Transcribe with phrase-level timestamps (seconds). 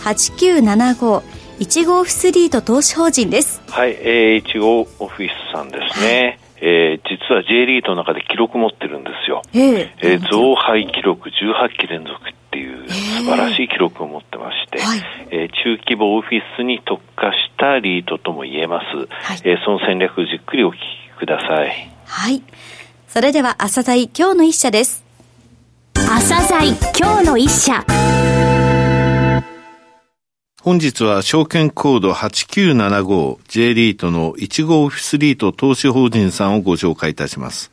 [0.00, 1.22] 8975
[1.60, 3.60] いちごオフィスリート投資法人です。
[3.68, 15.00] はい、えー、いちごオフィスさんですね、はい、えー、実は J リートの中で記録持ってるんですよ、えー、えー、増配記録18期連続っていう素晴らしい記録を持ってまして、えー、はい、
[15.30, 20.78] えー、中規模オフィスに特化したリートとも言えます、はい、えー、その戦略じっくりお聞き
[21.18, 21.90] ください。
[22.06, 22.42] はい。
[23.06, 25.04] それでは朝鮮今日の一社です。
[25.94, 27.84] 朝鮮今日の一社
[30.62, 37.70] 本日は証券コード 8975J リートの1号オフィスリート投資法人さんをご紹介いたします。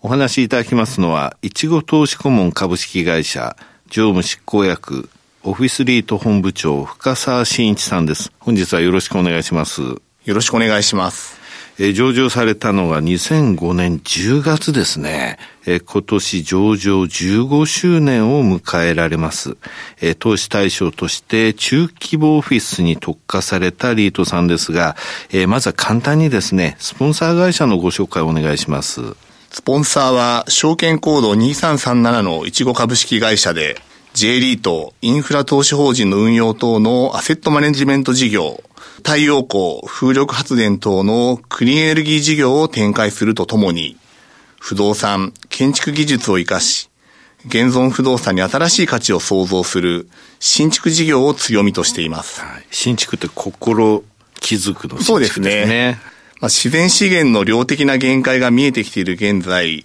[0.00, 3.56] お話しいただきますのは、いちご投資顧問株式会社
[3.88, 5.10] 常務執行役
[5.42, 8.32] オフィスリート本部長深沢慎一さんです。
[8.38, 9.82] 本日はよろしくお願いします。
[9.82, 11.39] よろしくお願いします。
[11.82, 15.38] え上場されたのが2005年10月ですね。
[15.64, 19.56] え今年上場15周年を迎えられます。
[20.02, 24.94] え投資対象として中規模オフィスに特化されたリートさんですが、
[25.32, 29.00] えまずは簡単にですね、スポンサー会社のご紹介をお願いします。
[29.50, 33.80] スポンサーは証券コード2337のいちご株式会社で
[34.12, 38.62] J リートインフラ投資法人の運用等のアセットマネジメント事業
[38.98, 43.96] 太陽光、風力発電等のクリーンエネルギー事業を展開するとともに、
[44.58, 46.90] 不動産、建築技術を活かし、
[47.46, 52.42] 現存不動産に新しい価値を創造する新築事業を強みとしています。
[52.42, 54.04] はい、新築って心
[54.40, 55.98] 気づくの、ね、そうですね。
[56.40, 59.84] まあ、自然資源の量的な限界が見えてきている現在、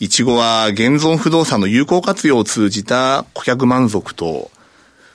[0.00, 4.50] いちごは現存不動産の有効活用を通じた顧客満足と、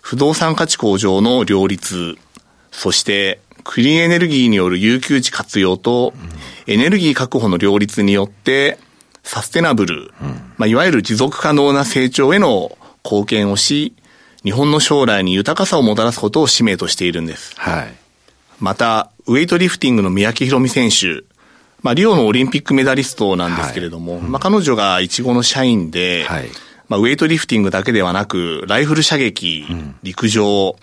[0.01, 2.17] 不動産価値向上の両立、
[2.73, 6.13] そしてクリーンエネルギーによる有給地活用と、
[6.67, 8.77] エネルギー確保の両立によって、
[9.23, 10.11] サステナブル、
[10.57, 13.93] まあ、いわゆる持続可能な成長への貢献をし、
[14.43, 17.53] 日本の将来に豊かさをもたらすことを使命としているんです。
[17.55, 17.93] はい。
[18.59, 21.23] また、ウェイトリフティングの三宅宏美選手、
[21.81, 26.49] まあ、リオのオリンピックメダリストなんですけれども、はいうん、まあ、彼女がイチゴの社員で、はい、
[26.89, 30.75] まあ、ウェイトリフティングだけではなく、ライフル射撃、うん、陸上、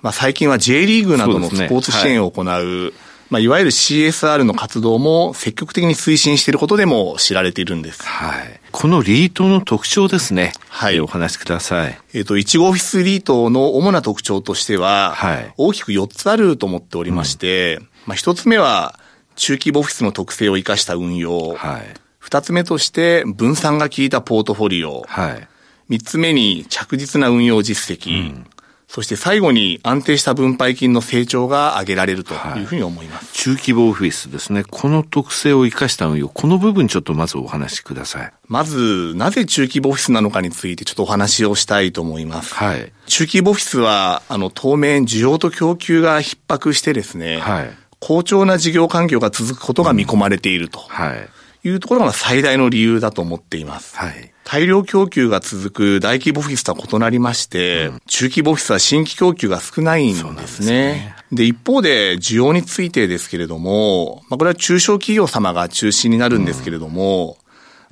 [0.00, 2.92] まあ、最近は J リーグなどのスポーツ支援を行う、うねはい、
[3.30, 8.04] まあ、いわゆる CSR の活動も積極的に推進していることでも知られているんです。
[8.04, 8.60] はい。
[8.70, 10.52] このリートの特徴ですね。
[10.68, 11.00] はい。
[11.00, 11.98] お話しください。
[12.14, 15.52] えっ、ー、と、いちごオフィスリートの主な特徴としては、はい。
[15.56, 19.00] 大きく4つあると思っておりまして、うん、まあ、1つ目は、
[19.34, 21.54] 中規模オフィスの特性を生かした運用。
[21.54, 21.82] はい。
[22.22, 25.02] 2つ目として、分散が効いたポートフォリオ。
[25.08, 25.48] はい。
[25.90, 28.20] 3つ目に、着実な運用実績。
[28.20, 28.46] うん
[28.88, 33.26] そして最後に安定した分配金の成長が上げられるというふうに思います。
[33.26, 34.64] はい、中規模オフィスですね。
[34.64, 38.32] この特性を生かした運用、この部分ちょっとまずお話しください。
[38.46, 42.54] まず、なぜ中規模オフィスなのかについてちょっとお話をしたいと思います。
[42.54, 42.90] はい。
[43.06, 47.70] 中規模オフィスは、あの、当面需要と供給が逼迫してですね、はい。
[48.00, 50.78] 好調な事業環境が続くことが見込まれていると。
[50.78, 51.28] うん、はい。
[51.64, 53.98] いうところが最大の理由だと思っています。
[53.98, 54.32] はい。
[54.50, 61.14] 大量供給が続く大規模オフィスとは異なりまして、うん、中規模オフィスは新規供給が少ないんですね。
[61.30, 67.36] で、ね、一方で需要についてですけれども、まあ、これは中小企業様が中心になるんですけれども、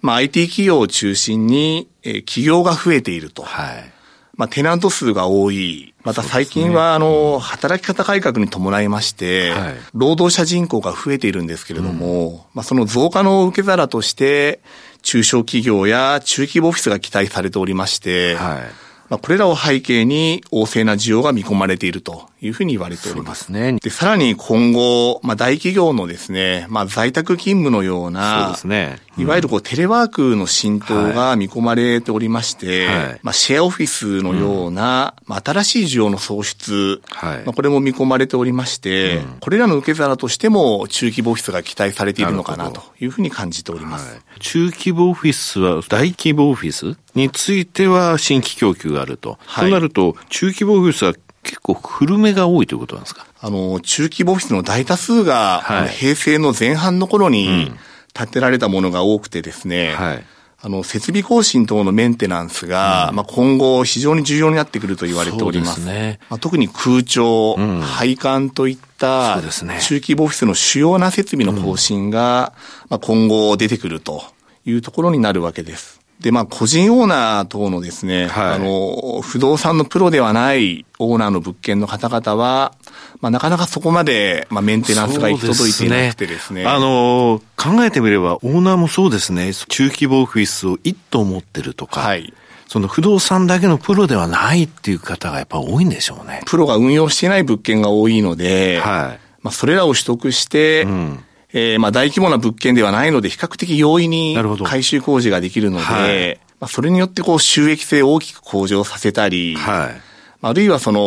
[0.03, 3.43] うん、まあ、IT 企業を中心に、えー、企業が増えていると。
[3.43, 3.93] はい。
[4.37, 5.95] まあ、テナント数が多い。
[6.05, 9.53] また最近は、あの、働き方改革に伴いまして、
[9.95, 14.61] 労働者人口が増えているんですけれども、まあ、その増加の受け皿として、
[15.03, 18.87] 中小企業や中規模オフィスが期待されておりまして、はい。
[19.09, 23.51] まあ、これらを背景に旺盛な需要が見込まれているというふうに言われております。
[23.51, 28.99] で、ね、さらに今後、まあ、大企業のですね、まあ、在宅勤務のような、そうですね。
[29.17, 44.13] うん、いわゆるこうテレワークの浸透が見込まれておりまして、はい、まあ、シェアオフィスのような、うん、まあ、新しい需要の創出、はい、まあ、これも見込まれておりまして、うん、これらの受け皿としても中規模オフィスが期待されているのかなというふうに感じております。
[44.13, 49.39] はい、中規模オフィスは大規模オフィスについては新規供給があると。
[49.47, 51.15] はい、となると、中規模オフィスは
[51.47, 53.27] 結構古めが多いということなんですか？
[53.41, 57.73] あの、中規模オフィスの大多数が、はい、平成の前半の頃に
[58.13, 60.25] 建てられたものが多くてですね、はい、
[60.61, 65.83] あの、設備更新等のメンテナンスが、うん、まあ、今後非常に重要になってくると言われております。
[65.83, 66.19] すね。
[66.29, 72.53] まあ、特に空調、うん、配管といった中規模オフィスの主要な設備の更新が、
[72.89, 74.25] まあ、今後出てくると
[74.65, 75.96] いうところになるわけです。
[76.21, 82.75] で、まあ、個人オーナー等のですね、はい、あの、不動産のプロではないオーナーの物件の方々は、
[83.21, 86.63] まあ、なかなかそこまで、まあ、メンテナンスが行き届いていなくてですね。
[86.63, 92.33] すねあの、考えてみれば、オーナーもそうですね、中規模オフィスを一棟持ってるとか、はい。
[92.67, 96.43] その不動産だけのプロではないっていう方がやっぱ多いんでしょうね。
[96.47, 99.21] プロが運用していない物件が多いので、はい。
[99.43, 110.01] まあ、それらを取得して、うんえー、まあ大規模な物件ではないので、比較的容易に改修工事ができるので、はい、まあそれによってこう収益性を大きく向上させたり、はい、
[110.43, 111.01] あるいはその、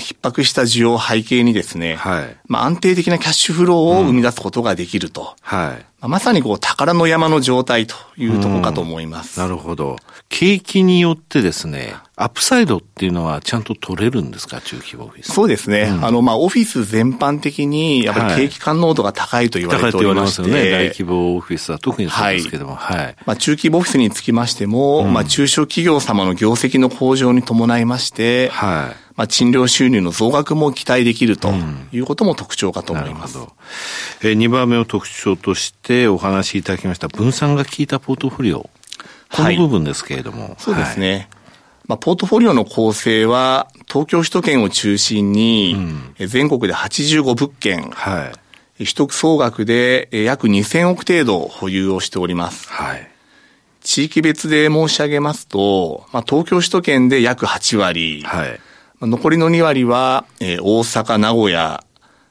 [0.00, 5.20] 逼迫した需要を背景にですね、はい、まあ安定的なキャッシュフローを生み出すことができると。
[5.20, 5.86] うん、はい。
[6.08, 9.38] まさにこう宝の山の状態というところかと思います。
[9.40, 9.96] なるほど。
[10.28, 15.32] 景気によってですね、アップサイドっていうのはちゃんと取れるんですか、中規模オフィス。
[15.32, 15.82] そうですね。
[15.82, 19.98] うん、あの、まあ、オフィス全般的に、やっぱり景気感濃度が高いと言われておりまして。
[19.98, 20.70] はい、高いと言われますよね。
[20.70, 22.74] 大規模オフィスは特にそうですけども。
[22.74, 22.98] はい。
[22.98, 29.03] はい、まあ、中規模オフィスにつきましても、うん、まあ、中小企業様の業績の向上に伴いまして、はい。
[29.16, 31.52] まあ、賃料収入の増額も期待できると
[31.92, 33.38] いうことも特徴かと思います。
[33.38, 33.44] うん、
[34.22, 38.70] えー、2番目の特徴としてお話しいただきました分散が効いたポートフォリオ。
[39.30, 40.42] この部分ですけれども。
[40.42, 41.12] はい、そうですね。
[41.12, 41.28] はい
[41.86, 45.76] まあ、ポートフォリオの構成は、東京首都圏を中心に、
[46.18, 48.32] 全国で85物件、はい、
[48.78, 52.68] 取得総額で約2000億程度保有をしております。
[52.70, 53.08] はい、
[53.82, 58.60] 地域別で申し上げますと、まあ、東京首都圏で約8割、はい、
[59.00, 61.84] 残りの2割は、えー、大阪、名古屋、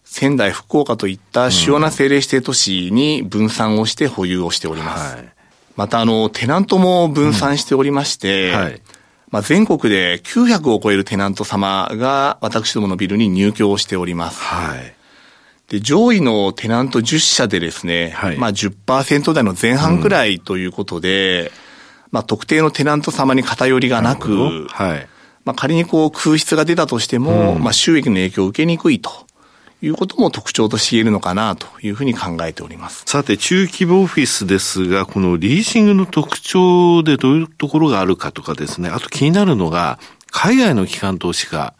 [0.03, 5.15] 仙台、福岡といった主要な政令指定都市に分散をして保有をしております。
[5.15, 5.33] はい、
[5.75, 8.81] また、あの、テナントも分散しておりまして、うんはい、
[9.29, 14.39] まあ、全国で900を超えるテナント様が私どものビルに入居をしております。
[14.41, 14.93] はい、
[15.69, 21.51] で、上位のテナント10社でですね、はい、まあ10%台の前半くらいということで、うん、
[22.11, 25.07] まあ特定のテナント様に偏りがなく、はい、
[25.45, 29.11] まあ、仮にこう空室が出たとしても、うん、まあ、収益の影響を受けにくいと。
[29.85, 33.03] いうことも特徴として言えるのかなというふうに考えております。
[33.05, 39.99] さて、中規模オフィスですが、このリーシングの特徴でどういうところがあるかとかですね、あと気になるのが、
[40.31, 41.73] 海外の機関投資家、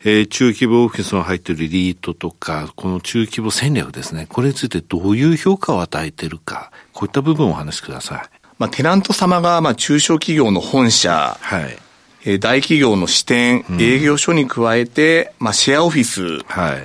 [0.00, 8.22] えー、中規模オフィスの入っているリートとか、この中規模戦略ですね、これについてどういう評価を与えているか、こういった部分をお話しください。
[8.58, 11.78] まあ、テナント様が、まあ、中小企業の本社、はい。
[12.26, 16.40] え大企業の支店、うん、営業所に加えて、まあ、シェアオフィス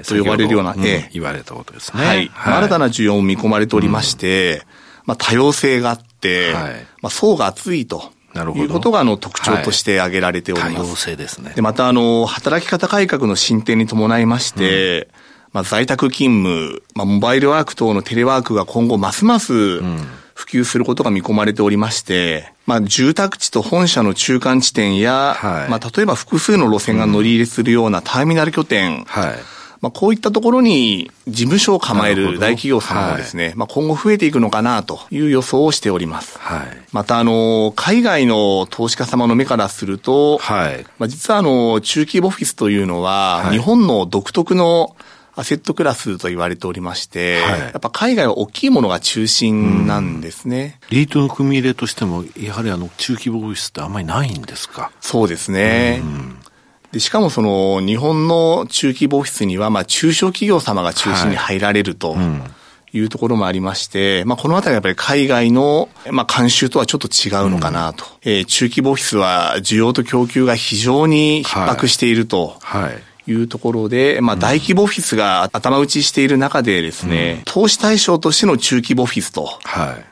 [0.07, 2.05] と呼ばれるような、はいうん、言われたことですね。
[2.05, 2.27] はい。
[2.27, 4.61] はい、新たな需要も見込まれておりまして、うん、
[5.07, 8.11] まあ、多様性があって、はい、まあ、層が厚いと。
[8.35, 8.63] なるほど。
[8.63, 10.73] いうことが、あの、特徴として挙げられております。
[10.75, 11.53] はい、多様性ですね。
[11.55, 15.09] で、また、あの、働き方改革の進展に伴いまして、
[15.53, 19.81] まあ、在宅勤務、まあ、モバイルワーク等のテレワークが今後ますます、
[20.41, 29.35] 普及することが見込まれておりまして、まあ、住宅地と本社の中間地点や、はい、まあ、例えば複数の路線が乗り入れするようなターミナル拠点、はい。
[29.81, 36.39] まあ、こういったところに事務所を構える大企業さんもですね、はい、まあ、今後増えていくのかなという予想をしております。
[36.39, 44.95] はい、また、あの、海外の投資家様の目からすると、はい、まあ、実はあの、中規模オフィスというのは、日本の独特の
[45.35, 50.79] アセットクラスと言われておりまして、はい、やっぱ海外は大きいものが中心なんですね。
[50.89, 54.91] リートの組み入れとしても、やはりあの中規模オフィスってあんまりないんですか？
[54.99, 56.01] そうですね。
[56.91, 62.17] でしかもその日本の中規模オフィスには、まあ中小企業様が中心に入られると。
[62.93, 68.03] いうところもありまして、まあ、このあたりはやっぱり海外の、まあ、慣習とはちょっと違うのかなと。
[68.03, 72.57] うん、えー、中規模オフィスは需要と供給が非常に逼迫していると。
[72.59, 79.59] はい、はいいうところで、まあ、大規模オフィスが頭打ちしている中でですね、うん、投資対象としての中規模オフィスと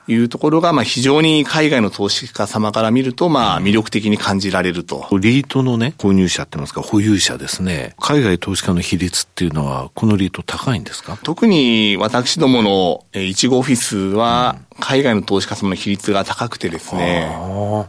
[0.07, 0.15] い。
[0.15, 5.07] うところが、まあ、非常に海外の投資家様から見ると、まあ、魅力的に感じられると。
[5.19, 11.17] リートのね、購入者って言いますか、保有者ですね、海外投資家の比率っていうのは、このリート高いんですか？
[11.23, 17.85] 特に私どもの1号オフィスは、海外の投資家様の比率が高くてですね、うん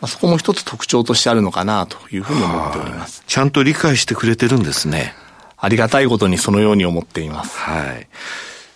[0.00, 3.22] まあ、そこも一つ特徴としてあるのかなというふうに思っております。
[3.26, 5.14] ちゃんと理解してくれてるんですね。
[5.56, 7.58] ありがたいことにそのように思っています。
[7.58, 8.06] はい。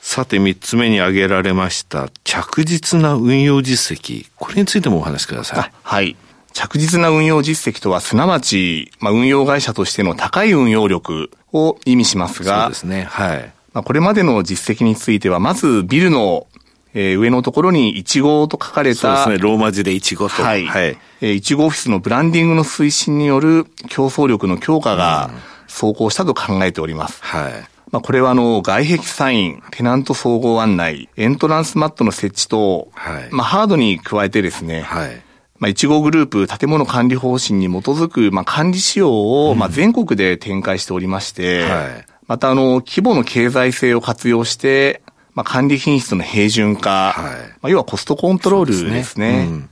[0.00, 4.26] さて、三つ目に挙げられました、着実な運用実績。
[4.36, 5.72] これについてもお話しください。
[5.82, 6.16] はい。
[6.52, 13.04] 着実な運用実績とは、すなわち、まあ、運用会社としての高い運用力を意味しますが、そうですね。
[13.04, 13.52] はい。
[13.72, 16.48] まあ、これまでの実績については、まずビルの
[16.94, 19.00] えー、上のところに1号と書かれた。
[19.00, 20.42] そうですね、ローマ字で1号と。
[20.42, 20.66] はい。
[20.66, 25.30] はい、えー、1号オフィスのブランディングの推進による競争力の強化が
[25.68, 27.22] 走行したと考えております。
[27.22, 27.52] はい。
[27.90, 35.22] まあ、これはあの、外壁サイン、テナント総合案内、エントランスマットの設置等、はい、まあ、ハードに加えてですね、はい。
[35.58, 42.06] まあ、1号グループ建物管理方針に基づく、まあ、管理仕様を、まあ、全国で展開しておりまして、はい。
[42.26, 45.01] またあの、規模の経済性を活用して、
[45.34, 47.24] まあ、管理品質の平準化、はい、
[47.62, 49.04] まあ、要はコストコントロールですね。
[49.04, 49.70] すねうん、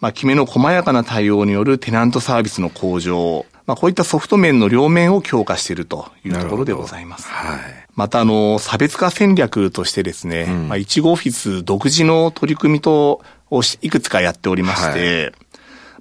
[0.00, 7.28] まあ、きめの細やかな対応によるテナントサービスの向上、まあ、こういったソフト面の両面を強化しているというところでございます。
[7.28, 7.60] はい。
[7.94, 15.32] また、あの、差別化戦略としてですね、うん、まあ、1号オフィス独自の取り組みと、をいくつかやっておりまして、はい、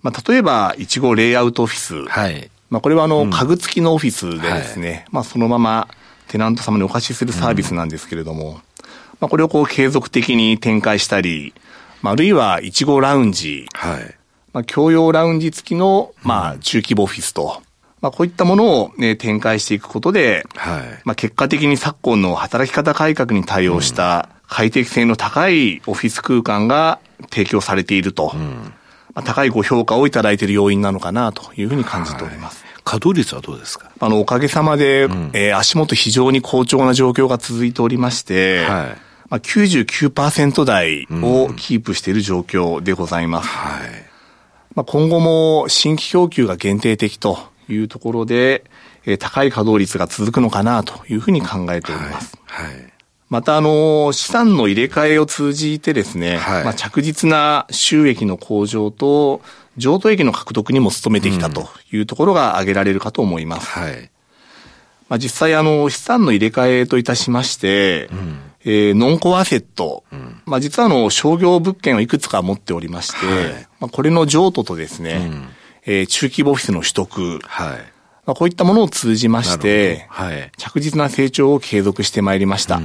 [0.02, 2.06] まあ、例えば、1号レイアウトオフィス。
[2.06, 2.50] はい。
[2.70, 5.88] まあ、これはあの、家具付きのオフィスでですね、はい、まあ、そのまま
[6.28, 8.62] テナント様にお貸しするサービスなんですけれども、うん、
[9.24, 11.54] まあ、これをこう継続的に展開したり、
[12.02, 13.68] まあ、あるいは1号ラウンジ。
[13.74, 14.16] はい。
[14.52, 17.62] まあ、共用ラウンジ付きの、まあ、中規模オフィスと、
[18.02, 21.02] まあ、こういったものを、ね、展開していくことで、はい。
[21.06, 27.00] まあ、結果的に昨今の働き方改革に対応した快適性の高いオフィス空間が
[27.30, 28.74] 提供されていると、うん、
[29.16, 32.62] まあ、高いご評価をいただいている要因なのかなというふうに感じております。
[32.66, 33.90] はい稼働率はどうですか？
[34.02, 38.98] あの、おかげさまで、うん、えー、足元非常に好調な状況が続いておりまして、はい。
[39.34, 43.48] まあ、99%台をキープしている状況でございます。
[43.48, 43.90] うん、はい。
[44.76, 48.64] まあ、今後も新規供給が限定的というところで、
[49.08, 52.38] えー、高い稼働率が続くのかなというふうに考えております。
[52.46, 52.66] はい。
[52.68, 52.94] はい、
[53.32, 59.42] また、あの、資産の入れ替えを通じてですね、はい、まあ、着実な収益の向上と、
[59.78, 63.68] 譲渡益の獲得にも努めてきたというところが挙げられるかと思います。
[63.68, 64.12] はい。
[65.10, 70.04] まあ、実際、あの、資産の入れ替えといたしまして、うん、えー、ノンコアセット。
[70.12, 75.48] うん、まあ、実はあの、商業物件をいくつか持っておりまして、はい、まあ、これの譲渡とですね、うん
[75.86, 77.40] えー、中規模オフィスの取得。
[77.44, 77.78] はい。
[78.26, 80.52] まあ、こういったものを通じまして、はい。
[80.58, 82.78] 着実な成長を継続してまいりました。
[82.78, 82.84] うん、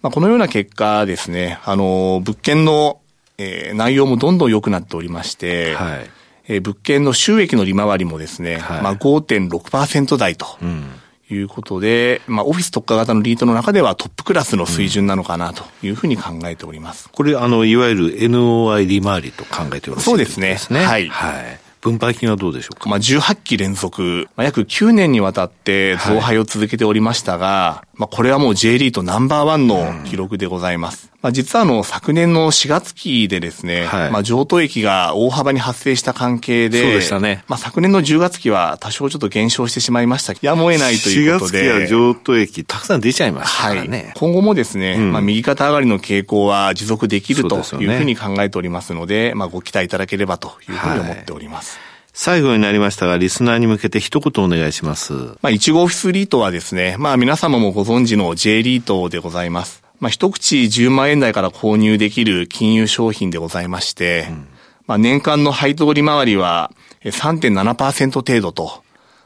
[0.00, 3.00] まあ、このような結果ですね、あの、物件の、
[3.36, 6.10] えー、内容もどんどん良くなっておりまして、はい。
[6.48, 10.46] えー、物件の収益の利回りもですね、はい、まあ5.6%台と。
[10.62, 11.01] うん
[11.32, 17.06] いうことで、まあ、オフィス特化型のリートの中ではトップクラスの水準なのかなというふうに考えております。
[17.06, 20.46] うん、これ、あの、いわゆる NOI 利回りと考えてよろしいですね。
[20.46, 20.84] そうですね。
[20.84, 21.08] はい。
[21.08, 21.60] はい。
[21.80, 22.88] 分配金はどうでしょうか？
[22.88, 31.10] まあ、18期連続、まあ、約9年にわたって増配を続けておりましたが、はい、まあ、これはもう J リートナンバーワンの記録でございます。
[31.20, 37.44] まあ、実はあの、昨年の4月期でですね、はい、まあ、譲渡益が大幅に発生した関係で、そうでしたね。
[37.48, 40.34] まあ、昨年の10月期は多少ちょっと減少してしまいました。
[40.40, 41.62] やむを得ないということで。
[41.62, 43.98] 4月期は譲渡益たくさん出ちゃいましたからね。
[43.98, 51.76] はい、今後もですね、うん、まあ、右肩上がりの傾向は持続できるというふうに考えておりますので、まあ、ご期待いただければというふうに思っております。
[51.76, 55.14] はい最後になりましたが、リスナーに向けて一言お願いします。
[55.14, 59.82] まあ、1号オフィスリートはですね、まあ、皆様もご存知の J リートでございます。
[59.98, 64.48] まあ、一口10万円台から購入できる金融商品でございまして、うん、
[64.86, 66.70] まあ、年間の配当利回りは
[67.02, 68.82] 3.7%程度と、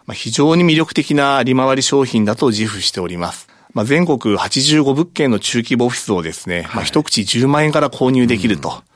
[0.06, 3.48] まあ、非常に魅力的な利回り商品だと自負しております。
[3.74, 8.68] まあ、全国85物件の中規模オフィスをですね、はい、まあ、一口10万円から購入できると。
[8.68, 8.95] うん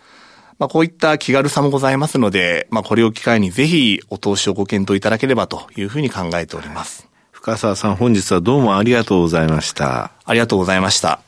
[0.61, 7.09] まあ、こういった気軽さもございますので、まあ、これを機会にぜひお投資をご検討いただければというふうに考えております。
[7.33, 10.13] 深澤さん、本日はどうもありがとうございました。
[10.27, 11.21] ありがとうございました。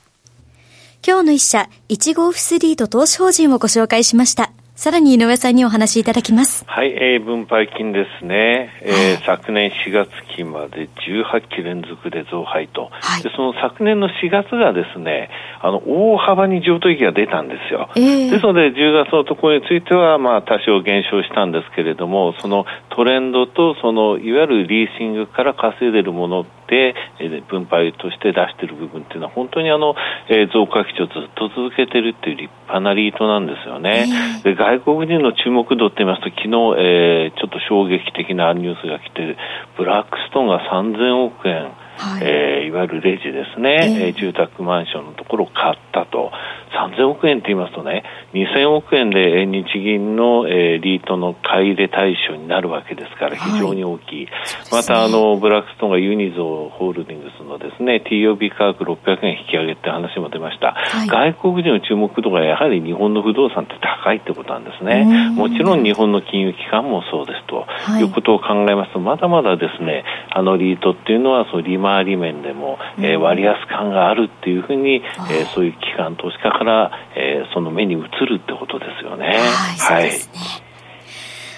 [1.05, 4.52] 今日の一社、1号フスリート投資法人をご紹介しました。
[4.75, 6.65] さらに井上さんにお話しいただきます。
[6.65, 8.71] はい、えー、分配金ですね。
[8.81, 12.89] えー、昨年4月期まで18期連続で増配と。
[12.89, 15.29] はい、で、その昨年の4月がですね、
[15.61, 17.91] あの、大幅に譲渡益が出たんですよ。
[17.95, 29.95] えー、ですので、10月のところについては、まあ、多少減少したんですけれども、そのトレンドと、その、いわゆるリーシングから稼いでるものって、えー、分配として出している部分っていうのは、本当にあの、
[30.29, 34.07] えー、増加基調ずっと続けてるっていう立派なリートなんですよね。
[34.43, 36.47] えー、で外国人の注目度って言いますと、昨日、
[36.79, 39.35] えー、ちょっと衝撃的なニュースが来て、
[39.75, 42.23] ブラックストーンが3000億円、はい。
[42.23, 46.31] えー、いわゆるレジですね、えー、住宅マンションのところを買ったと。
[46.73, 48.03] 3000億円って言いますとね、
[48.33, 54.25] 2000億円で日銀の、えー、リートの買い入れ対象になるわけですから、非常に大きい。
[54.25, 54.35] はい、
[54.71, 60.73] また、あの、ブラックストーンがユニゾーホールディングスのですね、TOB 価格600円引き上げって話も出ました。
[60.73, 65.05] はい、外国人の注目度がやはり日本の不動産って高いってことなんですね。
[65.35, 79.37] もちろん日本の金融機関もそうですと、はい、いうことを考えますと、まだまだですね、あのリートっていうのは、そう利回り面でも、えー、割安感があるっていうふうに、えー、そういう機関投資家からえー、その目に映るってことですよね。
[79.79, 80.11] はい。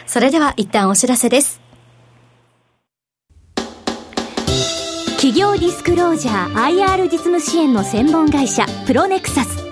[0.06, 1.62] それでは一旦お知らせです。
[5.18, 9.64] 企業ディスクロージャー IR 実務支援の専門会社プロネクサス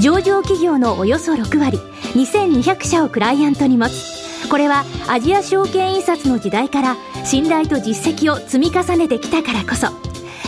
[0.00, 1.78] 上場企業のおよそ6割
[2.14, 10.11] 2200社をクライアントに持つこれはアジア証券印刷の時代から信頼と実績を積み重ねてきたからこそ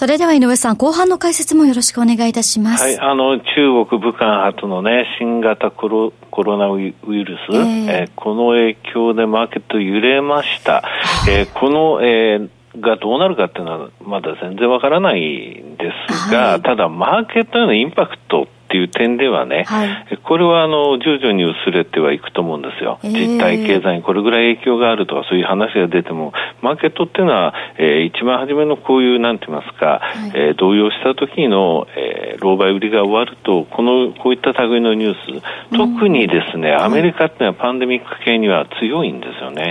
[0.00, 2.84] それでは井上さん、後半の解説もよろしくお願いいたします。
[2.84, 3.44] はい、あの、中
[3.86, 10.82] 国武漢発のね、新型コロコロナウイルス、えー、えー、この影響でマーケット揺れました。
[11.28, 39.70] えー、この、えーがどうなるかっていうのはまだ全然わからないんですが、はい、ただマーケットへのインパクトっていう点ではね、はい、これはあの徐々に薄れてはいくと思うんですよ、えー、実体経済にこれぐらい影響があるとか、そういう話が出ても、マーケットっていうのは、えー、一番初めのこういう、なんて言いますか、はい、えー、動揺した時の、えー、狼狽売りが終わると、このこういった類のニュース、特にですね、アメリカっていうのはパンデミック系には強いんですよね。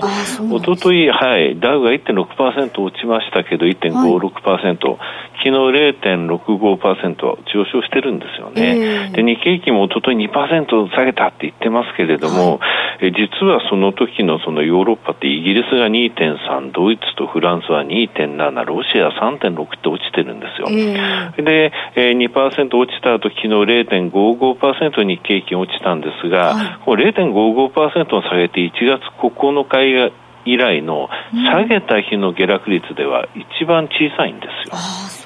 [0.51, 7.15] おととい、はい、ダウが1.6%落ちましたけど、1.56%、はい昨日0.65%
[7.51, 8.77] 上昇してるんですよね。
[8.77, 20.67] えー、で、日経平均も一昨日2%下げたって言ってますけれども、はい、実はその時のそのヨーロッパってイギリスが2.3、ドイツとフランスは2.7、ロシア3.6って落ちてるんですよ。
[20.69, 30.11] えー、で、えー、2%落ちた後、昨日0.55%日経平均落ちたんですが、はい、これ0.55%を下げて1月9日
[30.45, 31.09] 以来の
[31.51, 35.18] 下げた日の下落率では一番小さいんですよ。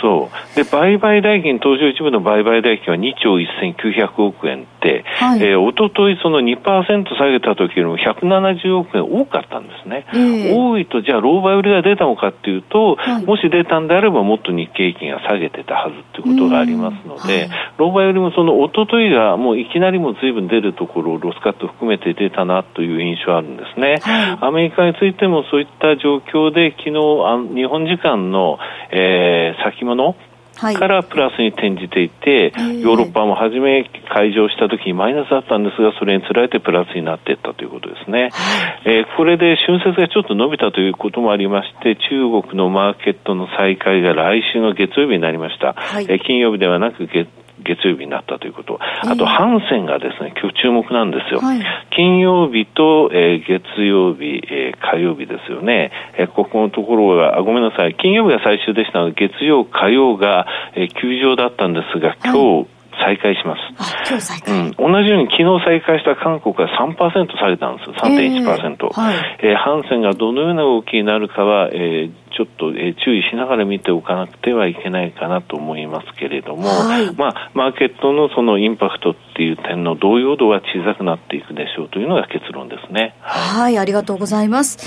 [0.00, 0.56] そう。
[0.56, 10.06] で、売買代金、東証一部の売買代金は2兆1900億円って、はい、えー、おとといその2%下げた時よりも170億円多かったんですね。
[10.12, 24.00] えー、多いと、じゃあ、老売売りが出たのかっていうと、はい、もし出たんであればもっと日経平均が下げてたはずってことがありますので、はい、老売売りもそのおとといがもういきなりも随分出るところをロスカット含めて出たなという印象あるんですね。
[24.40, 28.58] アメリカについてもそういった状況で昨日あ日本時間の、
[28.90, 30.16] えー、先物
[30.58, 38.30] からプラスに転じていて、はい、ヨーロッパも初め開場した時にマイナスだったんですが、それにつられてプラスになっていったということですね。
[38.32, 45.74] はい、えー、これで春節がちょっと伸びたということもありまして、中国のマーケットの再開が来週の月曜日になりました。
[45.74, 47.28] はい、えー、金曜日ではなく月
[47.64, 51.40] 月曜日になったということ、あと、ハンセンがですね、今日注目なんですよ。
[51.40, 55.90] はい、金曜日と、えー、月曜日、えー、火曜日ですよね。
[56.16, 62.66] えー、ここのところが、あ、ごめんなさい、金曜日が最終でしたので、月曜、火曜が、えー、休場だったんですが、今日、はい
[62.98, 63.60] 再開します。
[64.08, 67.90] 今日再開、うん、同じように昨日再開した韓国は3%下げたんです。
[67.90, 68.06] 3.1%。
[68.10, 83.14] えーはいえー、ハンセンがどのような動きになるかは、えー、ちょっと、えー、注意しながら見ておかなくてはいけないかなと思いますけれども、はい、まあ、マーケットのそのインパクトっていう点の動揺度は小さくなっていくでしょうというのが結論ですね。
[83.20, 84.78] はい、はい、ありがとうございます。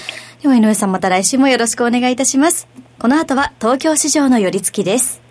[0.41, 2.67] では井上さんまた来週もよろしくお願いいたします。
[2.99, 5.30] この後は東京市場の寄り付きです。